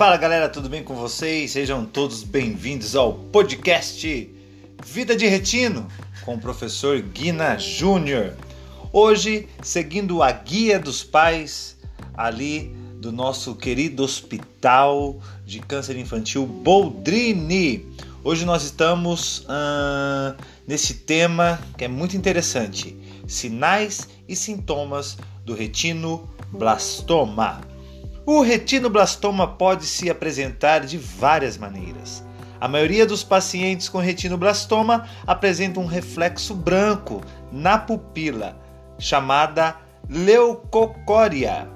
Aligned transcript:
Fala 0.00 0.16
galera, 0.16 0.48
tudo 0.48 0.70
bem 0.70 0.82
com 0.82 0.94
vocês? 0.94 1.50
Sejam 1.50 1.84
todos 1.84 2.22
bem-vindos 2.22 2.96
ao 2.96 3.12
podcast 3.12 4.34
Vida 4.82 5.14
de 5.14 5.26
Retino 5.26 5.86
com 6.24 6.36
o 6.36 6.40
professor 6.40 6.98
Guina 7.02 7.58
Júnior. 7.58 8.32
Hoje, 8.94 9.46
seguindo 9.62 10.22
a 10.22 10.32
guia 10.32 10.78
dos 10.78 11.04
pais 11.04 11.76
ali 12.14 12.74
do 12.94 13.12
nosso 13.12 13.54
querido 13.54 14.02
Hospital 14.02 15.20
de 15.44 15.60
Câncer 15.60 15.98
Infantil 15.98 16.46
Boldrini. 16.46 17.86
Hoje 18.24 18.46
nós 18.46 18.62
estamos 18.62 19.46
nesse 20.66 20.94
tema 20.94 21.60
que 21.76 21.84
é 21.84 21.88
muito 21.88 22.16
interessante: 22.16 22.96
sinais 23.28 24.08
e 24.26 24.34
sintomas 24.34 25.18
do 25.44 25.54
retinoblastoma. 25.54 27.69
O 28.32 28.42
retinoblastoma 28.42 29.44
pode 29.44 29.84
se 29.84 30.08
apresentar 30.08 30.86
de 30.86 30.96
várias 30.96 31.58
maneiras. 31.58 32.22
A 32.60 32.68
maioria 32.68 33.04
dos 33.04 33.24
pacientes 33.24 33.88
com 33.88 33.98
retinoblastoma 33.98 35.04
apresenta 35.26 35.80
um 35.80 35.84
reflexo 35.84 36.54
branco 36.54 37.22
na 37.50 37.76
pupila, 37.76 38.56
chamada 39.00 39.74
leucocória. 40.08 41.68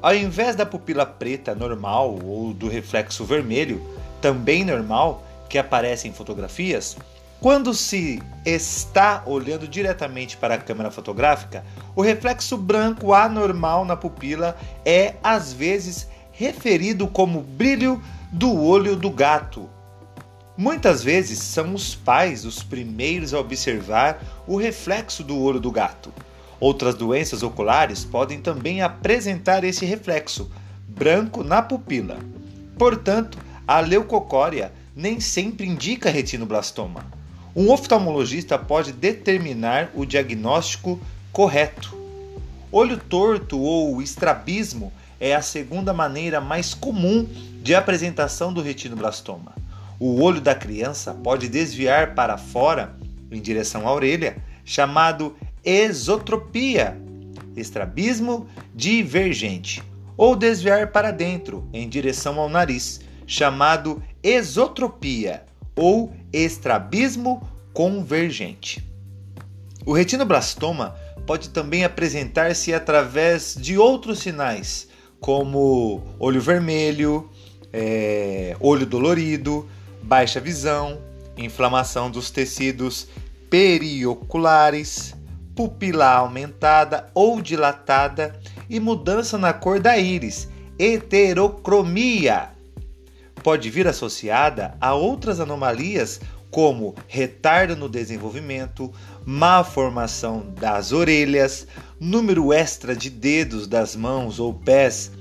Ao 0.00 0.14
invés 0.14 0.56
da 0.56 0.64
pupila 0.64 1.04
preta 1.04 1.54
normal 1.54 2.18
ou 2.24 2.54
do 2.54 2.70
reflexo 2.70 3.26
vermelho, 3.26 3.78
também 4.18 4.64
normal, 4.64 5.22
que 5.46 5.58
aparece 5.58 6.08
em 6.08 6.12
fotografias, 6.14 6.96
quando 7.40 7.72
se 7.72 8.20
está 8.44 9.22
olhando 9.24 9.68
diretamente 9.68 10.36
para 10.36 10.54
a 10.54 10.58
câmera 10.58 10.90
fotográfica, 10.90 11.64
o 11.94 12.02
reflexo 12.02 12.56
branco 12.56 13.14
anormal 13.14 13.84
na 13.84 13.94
pupila 13.94 14.56
é 14.84 15.14
às 15.22 15.52
vezes 15.52 16.08
referido 16.32 17.06
como 17.06 17.40
brilho 17.40 18.02
do 18.32 18.60
olho 18.60 18.96
do 18.96 19.08
gato. 19.08 19.70
Muitas 20.56 21.04
vezes 21.04 21.38
são 21.38 21.74
os 21.74 21.94
pais 21.94 22.44
os 22.44 22.60
primeiros 22.60 23.32
a 23.32 23.38
observar 23.38 24.20
o 24.44 24.56
reflexo 24.56 25.22
do 25.22 25.38
olho 25.40 25.60
do 25.60 25.70
gato. 25.70 26.12
Outras 26.58 26.96
doenças 26.96 27.44
oculares 27.44 28.04
podem 28.04 28.40
também 28.40 28.82
apresentar 28.82 29.62
esse 29.62 29.86
reflexo 29.86 30.50
branco 30.88 31.44
na 31.44 31.62
pupila. 31.62 32.18
Portanto, 32.76 33.38
a 33.64 33.78
leucocória 33.78 34.72
nem 34.96 35.20
sempre 35.20 35.68
indica 35.68 36.10
retinoblastoma. 36.10 37.17
Um 37.56 37.70
oftalmologista 37.70 38.58
pode 38.58 38.92
determinar 38.92 39.90
o 39.94 40.04
diagnóstico 40.04 41.00
correto. 41.32 41.96
Olho 42.70 42.98
torto 42.98 43.58
ou 43.58 44.02
estrabismo 44.02 44.92
é 45.18 45.34
a 45.34 45.42
segunda 45.42 45.92
maneira 45.92 46.40
mais 46.40 46.74
comum 46.74 47.26
de 47.62 47.74
apresentação 47.74 48.52
do 48.52 48.62
retinoblastoma. 48.62 49.54
O 49.98 50.22
olho 50.22 50.40
da 50.40 50.54
criança 50.54 51.12
pode 51.12 51.48
desviar 51.48 52.14
para 52.14 52.38
fora 52.38 52.94
em 53.30 53.40
direção 53.40 53.88
à 53.88 53.92
orelha, 53.92 54.36
chamado 54.64 55.36
esotropia, 55.64 56.96
estrabismo 57.56 58.46
divergente, 58.74 59.82
ou 60.16 60.36
desviar 60.36 60.92
para 60.92 61.10
dentro 61.10 61.68
em 61.72 61.88
direção 61.88 62.38
ao 62.38 62.48
nariz, 62.48 63.00
chamado 63.26 64.02
esotropia 64.22 65.44
ou 65.74 66.12
estrabismo 66.32 67.46
convergente. 67.72 68.84
O 69.84 69.92
retinoblastoma 69.92 70.96
pode 71.26 71.50
também 71.50 71.84
apresentar-se 71.84 72.72
através 72.72 73.54
de 73.54 73.78
outros 73.78 74.20
sinais, 74.20 74.88
como 75.20 76.02
olho 76.18 76.40
vermelho, 76.40 77.30
é, 77.72 78.56
olho 78.60 78.86
dolorido, 78.86 79.68
baixa 80.02 80.40
visão, 80.40 80.98
inflamação 81.36 82.10
dos 82.10 82.30
tecidos 82.30 83.08
perioculares, 83.50 85.14
pupila 85.54 86.06
aumentada 86.06 87.10
ou 87.14 87.40
dilatada 87.40 88.38
e 88.68 88.78
mudança 88.78 89.36
na 89.36 89.52
cor 89.52 89.80
da 89.80 89.98
íris, 89.98 90.48
heterocromia. 90.78 92.57
Pode 93.42 93.70
vir 93.70 93.86
associada 93.86 94.76
a 94.80 94.94
outras 94.94 95.40
anomalias 95.40 96.20
como 96.50 96.94
retardo 97.06 97.76
no 97.76 97.88
desenvolvimento, 97.88 98.92
má 99.24 99.62
formação 99.62 100.52
das 100.58 100.92
orelhas, 100.92 101.66
número 102.00 102.52
extra 102.52 102.96
de 102.96 103.10
dedos 103.10 103.66
das 103.66 103.94
mãos 103.94 104.38
ou 104.38 104.54
pés 104.54 105.12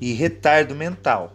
e 0.00 0.12
retardo 0.12 0.74
mental. 0.74 1.34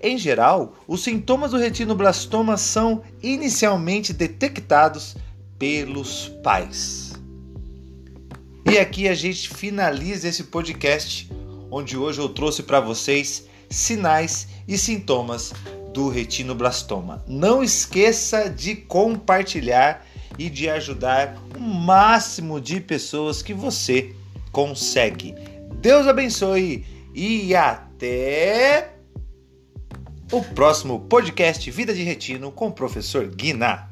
Em 0.00 0.18
geral, 0.18 0.74
os 0.86 1.02
sintomas 1.02 1.52
do 1.52 1.58
retinoblastoma 1.58 2.56
são 2.56 3.02
inicialmente 3.22 4.12
detectados 4.12 5.16
pelos 5.58 6.28
pais. 6.42 7.12
E 8.68 8.78
aqui 8.78 9.08
a 9.08 9.14
gente 9.14 9.48
finaliza 9.48 10.28
esse 10.28 10.44
podcast, 10.44 11.30
onde 11.70 11.96
hoje 11.96 12.20
eu 12.20 12.28
trouxe 12.28 12.62
para 12.62 12.80
vocês 12.80 13.46
sinais 13.72 14.48
e 14.66 14.76
sintomas 14.76 15.52
do 15.92 16.08
retinoblastoma. 16.08 17.22
Não 17.26 17.62
esqueça 17.62 18.48
de 18.48 18.74
compartilhar 18.74 20.06
e 20.38 20.48
de 20.48 20.68
ajudar 20.68 21.36
o 21.56 21.60
máximo 21.60 22.60
de 22.60 22.80
pessoas 22.80 23.42
que 23.42 23.52
você 23.52 24.14
consegue. 24.50 25.34
Deus 25.80 26.06
abençoe 26.06 26.84
e 27.14 27.54
até 27.54 28.94
o 30.30 30.42
próximo 30.42 31.00
podcast 31.00 31.70
Vida 31.70 31.92
de 31.92 32.02
Retino 32.02 32.50
com 32.50 32.68
o 32.68 32.72
professor 32.72 33.26
Guiná. 33.26 33.91